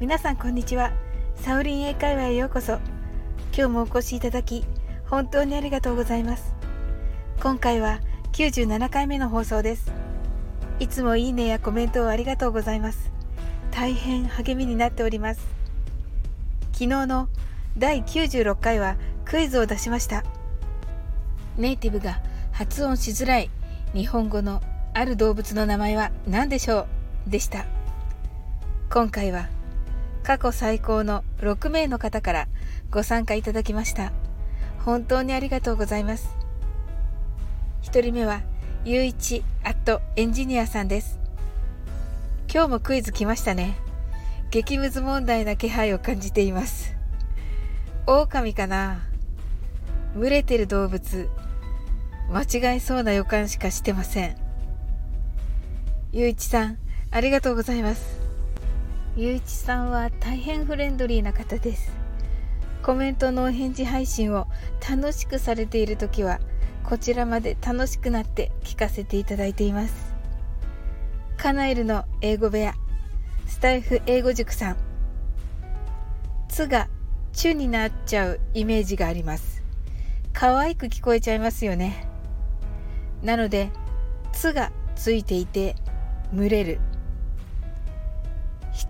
[0.00, 0.92] 皆さんこんにちは。
[1.34, 2.74] サウリン英会話へようこそ。
[3.52, 4.64] 今日もお越しいただき
[5.10, 6.54] 本当にありがとうございます。
[7.42, 7.98] 今回は
[8.30, 9.90] 97回目の放送です。
[10.78, 13.10] いつもいいねやコメントをありがとうございます。
[13.72, 15.40] 大変励みになっております。
[16.74, 17.28] 昨日の
[17.76, 20.22] 第96回はクイズを出しました。
[21.56, 22.20] ネイティブが
[22.52, 23.50] 発音しづらい
[23.94, 24.62] 日本語の
[24.94, 26.86] ある動物の名前は何でしょ
[27.26, 27.66] うでした。
[28.90, 29.48] 今回は
[30.28, 32.48] 過去最高の6名の方から
[32.90, 34.12] ご参加いただきました。
[34.84, 36.36] 本当にありがとうございます。
[37.84, 38.42] 1人目は
[38.84, 41.18] ゆういちアットエンジニアさんです。
[42.52, 43.78] 今日もクイズ来ましたね。
[44.50, 46.94] 激ムズ問題な気配を感じています。
[48.06, 49.00] 狼かな？
[50.14, 51.30] 群れてる動物。
[52.30, 54.36] 間違いそうな予感しかしてません。
[56.12, 56.76] ゆういちさん
[57.10, 58.27] ありがとうございます。
[59.18, 61.92] ゆういちさんは大変フレンドリーな方です。
[62.84, 64.46] コメントのお返事配信を
[64.88, 66.38] 楽しくされている時は
[66.84, 70.14] こちらまで楽しくなって聞かせていただいています。
[71.36, 72.74] カナエルの英語部屋
[73.48, 74.76] スタイフ英語塾さん
[76.48, 76.88] 「つ」が
[77.34, 79.64] 「チュ」になっちゃうイメージがあります。
[80.32, 82.06] 可愛く聞こえちゃいますよね。
[83.24, 83.70] なので
[84.30, 85.74] 「つ」がついていて
[86.32, 86.78] 群れる。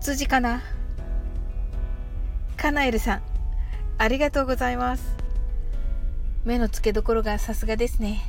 [0.09, 0.63] 羊かな？
[2.57, 3.21] カナエルさん
[3.99, 5.15] ありがとうございます。
[6.45, 8.19] 目の付けどころがさすがですね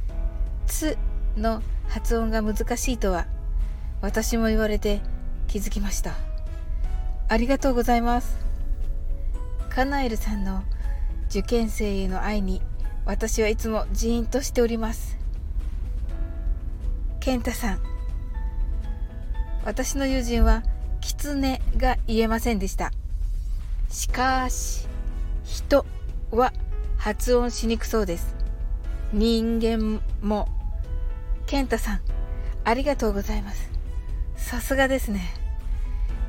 [0.66, 0.96] 「つ」
[1.36, 3.26] の発音が難しいとは
[4.00, 5.02] 私も言われて
[5.46, 6.14] 気づきました。
[7.28, 8.38] ありがとうございます。
[9.68, 10.64] カナエルさんの
[11.28, 12.62] 受験生への愛に
[13.04, 15.18] 私はいつもジーンとしております。
[17.20, 17.80] 健太さん
[19.66, 20.62] 私の友人は
[21.00, 22.92] 狐が言えませんでした。
[23.88, 24.86] しかし
[25.44, 25.84] 人
[26.30, 26.52] は
[26.96, 28.34] 発音しにくそうです。
[29.12, 30.48] 人間も。
[31.46, 32.00] 健太さん
[32.64, 33.70] ありがとうございます。
[34.36, 35.22] さすがですね。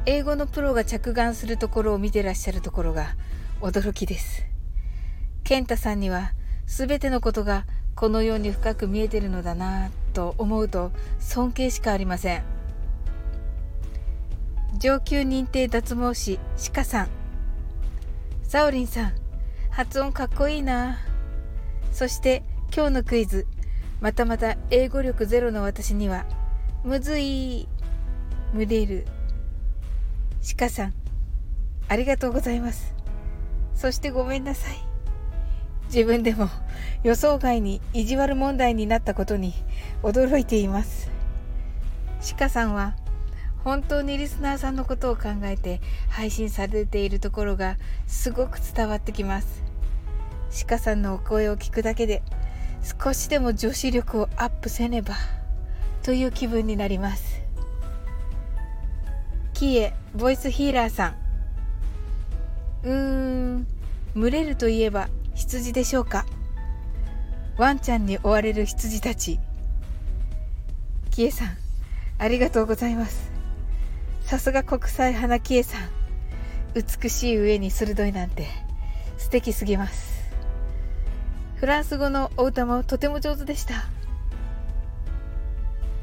[0.05, 3.15] 英語のプロが着眼するところを見てらっしゃるところが
[3.61, 4.43] 驚きです。
[5.43, 6.31] 健太さんには
[6.65, 12.60] 全てのことがこのように深く見えてるのだなと思うと尊敬しかありません。
[14.77, 16.39] 上級認定脱毛師
[16.73, 17.07] 鹿さん。
[18.43, 19.13] サオリンさん
[19.69, 20.97] 発音かっこいいな。
[21.91, 22.43] そして
[22.73, 23.47] 今日のクイズ。
[23.99, 26.25] またまた英語力ゼロの私には
[26.83, 27.67] むずい
[28.53, 29.05] 群れる。
[30.57, 30.93] 鹿さん
[31.87, 32.95] ありがとうございます。
[33.75, 34.77] そしてごめんなさい。
[35.87, 36.47] 自分でも
[37.03, 39.53] 予想外に意地悪問題になったことに
[40.01, 41.11] 驚いています。
[42.37, 42.95] 鹿さんは
[43.63, 47.77] 本当にリスナーさんのことを考えて配信されているところが
[48.07, 49.63] すごく伝わってきます。
[50.67, 52.23] 鹿さんのお声を聞くだけで
[53.03, 55.15] 少しでも女子力をアップせねば
[56.03, 57.41] という気分になります。
[59.53, 61.15] キエボイスヒーラーさん。
[62.83, 62.93] うー
[63.59, 63.67] ん
[64.15, 66.25] 群れるといえば羊でしょうか。
[67.57, 69.39] ワンちゃんに追われる羊たち。
[71.11, 71.49] キエさん
[72.17, 73.30] ありがとうございます。
[74.31, 75.81] さすが国際花キエさん。
[76.73, 78.47] 美しい上に鋭いなんて。
[79.17, 80.31] 素敵すぎます。
[81.55, 83.73] フランス語のお歌もとても上手でした。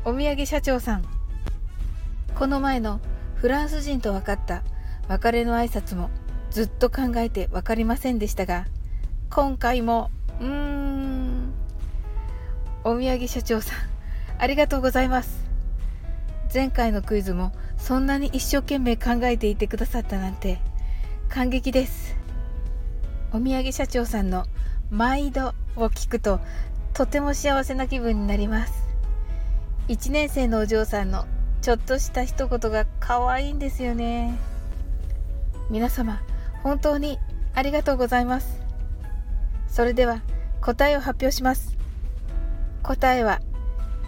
[0.04, 1.06] お土産社長さん。
[2.34, 3.00] この前の
[3.36, 4.62] フランス人と分かった。
[5.08, 6.10] 別れの挨拶も
[6.50, 8.66] ずっと考えて分かりませんでしたが
[9.30, 11.54] 今回もうーん。
[12.84, 13.78] お土産社長さん
[14.38, 15.48] ありがとうございます。
[16.52, 20.58] 前回のクイズもそんなに一生懸命考えていてくださったなんて
[21.28, 22.16] 感激です。
[23.32, 24.46] お土産社長さんの
[24.90, 26.40] 「毎度」を聞くと
[26.92, 28.72] とても幸せな気分になります。
[29.88, 31.26] 1年生のお嬢さんの
[31.62, 34.36] ちょっとした一言が可愛いんですよね。
[35.70, 36.20] 皆様
[36.62, 37.18] 本当に
[37.54, 38.60] ありがとうございます。
[39.68, 40.22] それでは
[40.60, 41.76] 答えを発表します。
[42.82, 43.40] 答えは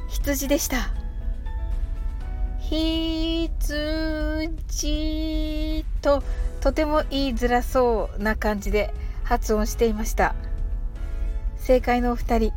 [0.09, 1.00] 羊でした。
[2.71, 3.85] 羊
[6.01, 6.23] と
[6.61, 8.95] とても言いづらそうな感じで
[9.25, 10.37] 発音していました。
[11.57, 12.53] 正解のお二人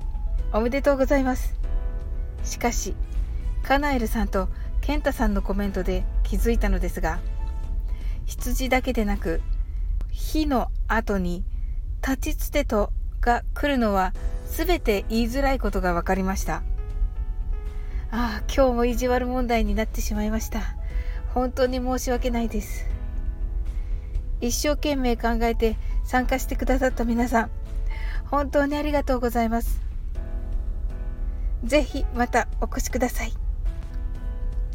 [0.53, 1.55] おめでとうございます。
[2.43, 2.93] しかし
[3.63, 4.49] カナエルさんと
[4.81, 7.19] ケンタさんのコメントで気づいたのですが
[8.25, 9.41] 羊だけでなく
[10.11, 11.43] 「火」の後に
[12.05, 14.13] 「立ちつてと」が来るのは
[14.47, 16.61] 全て言いづらいことが分かりました。
[18.13, 20.61] ああ今日も意地悪問題になってしまいました
[21.33, 22.93] 本当に申し訳ないです
[24.39, 27.51] 一生懸命考えて参加してくださった皆さん、
[28.25, 29.81] 本当にありがとうございます。
[31.63, 33.31] ぜひまたお越しください。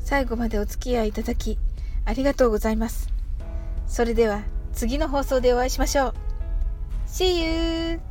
[0.03, 1.59] 最後までお付き合いいただき、
[2.07, 3.13] ありがとうございます。
[3.87, 4.43] それでは
[4.73, 6.15] 次の放送でお会いしましょう。
[7.07, 8.08] See you!